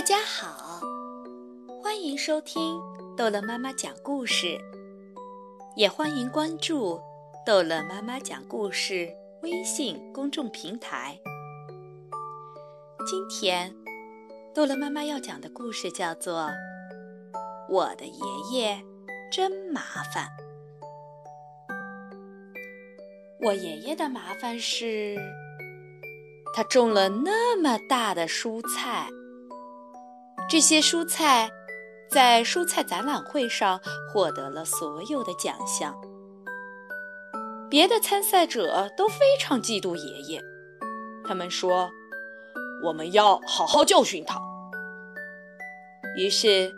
[0.00, 0.80] 大家好，
[1.82, 2.80] 欢迎收听
[3.18, 4.58] 逗乐妈妈讲故事，
[5.76, 6.98] 也欢迎关注
[7.44, 9.10] 逗乐妈妈讲故事
[9.42, 11.20] 微信公众平台。
[13.06, 13.76] 今天，
[14.54, 16.44] 逗乐妈妈要讲的故事叫做
[17.68, 18.82] 《我的爷爷
[19.30, 19.82] 真麻
[20.14, 20.26] 烦》。
[23.44, 25.18] 我爷爷的麻烦是，
[26.56, 29.06] 他种了那么大的蔬菜。
[30.50, 31.48] 这些蔬菜
[32.10, 33.80] 在蔬菜展览会上
[34.12, 35.94] 获得了所有的奖项。
[37.70, 40.42] 别的参赛者都非常嫉妒爷爷，
[41.24, 41.88] 他们说
[42.82, 44.42] ：“我们要好好教训他。”
[46.18, 46.74] 于是，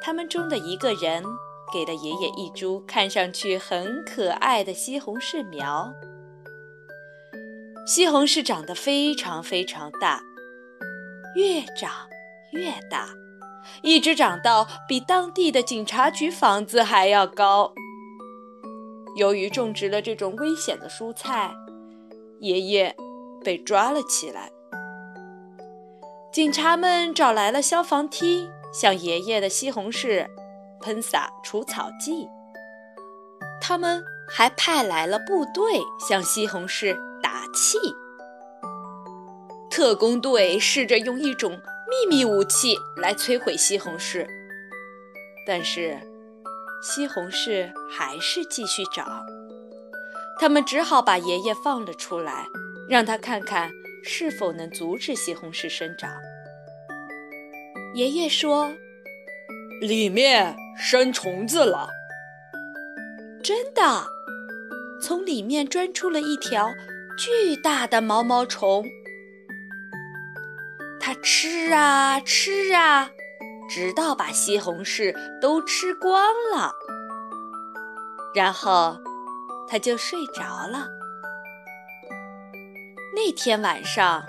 [0.00, 1.24] 他们中的一个人
[1.72, 5.92] 给了爷爷一株看上去很可爱的西红柿苗。
[7.88, 10.22] 西红柿长得非常非常大，
[11.34, 12.08] 越长。
[12.52, 13.08] 越大，
[13.82, 17.72] 一直长到比当地的警察局房子还要高。
[19.16, 21.52] 由于种植了这种危险的蔬菜，
[22.40, 22.96] 爷爷
[23.44, 24.50] 被抓了起来。
[26.32, 30.26] 警察们找来了消防梯，向爷爷的西红柿
[30.80, 32.28] 喷洒除草剂。
[33.60, 37.78] 他们还派来了部队向西红柿打气。
[39.70, 41.60] 特工队试着用一种。
[41.90, 44.24] 秘密武器来摧毁西红柿，
[45.44, 45.98] 但是
[46.80, 49.26] 西红柿还是继续长。
[50.38, 52.46] 他们只好把爷爷放了出来，
[52.88, 53.72] 让他看看
[54.04, 56.12] 是否能阻止西红柿生长。
[57.94, 58.70] 爷爷说
[59.82, 61.88] ：“里面生虫子了。”
[63.42, 64.06] 真的，
[65.02, 66.70] 从里面钻出了一条
[67.18, 68.84] 巨大的毛毛虫。
[71.00, 73.10] 他吃啊吃啊，
[73.68, 76.22] 直到把西红柿都吃光
[76.54, 76.72] 了，
[78.34, 78.96] 然后
[79.66, 80.86] 他就睡着了。
[83.14, 84.22] 那天晚上，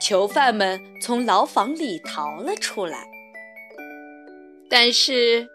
[0.00, 3.08] 囚犯们从牢房里逃了出来，
[4.68, 5.48] 但是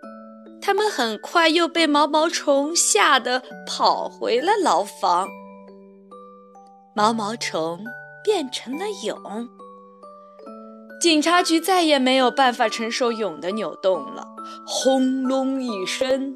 [0.62, 5.28] 他们很快又被毛毛虫吓得跑回了牢房。
[6.96, 7.86] 毛毛虫
[8.24, 9.48] 变成了蛹。
[11.00, 14.26] 警察局再也没有办法承受蛹的扭动了，
[14.66, 16.34] 轰隆一声，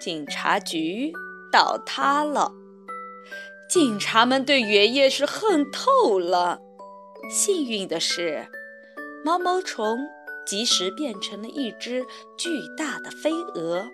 [0.00, 1.12] 警察局
[1.50, 2.52] 倒塌了。
[3.68, 6.60] 警察们对爷爷是恨透了。
[7.28, 8.46] 幸运的是，
[9.24, 9.98] 毛毛虫
[10.46, 12.04] 及时变成了一只
[12.38, 13.84] 巨大的飞蛾。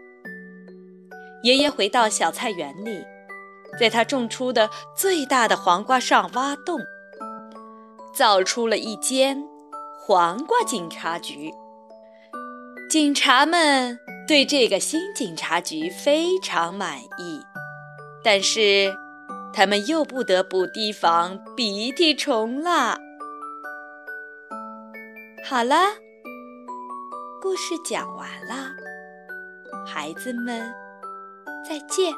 [1.43, 3.03] 爷爷回到小菜园里，
[3.81, 6.79] 在他种出的最大的黄瓜上挖洞，
[8.15, 9.43] 造出了一间。
[10.09, 11.53] 黄瓜警察局，
[12.89, 17.45] 警察们对这个新警察局非常满意，
[18.25, 18.91] 但是
[19.53, 22.97] 他们又不得不提防鼻涕虫了。
[25.45, 25.77] 好了，
[27.43, 28.71] 故事讲完了，
[29.87, 30.73] 孩子们
[31.69, 32.15] 再见。